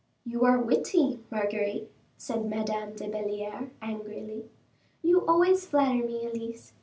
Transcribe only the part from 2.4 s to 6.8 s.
Madame de Belliere, angrily. "You always flatter me, Elise.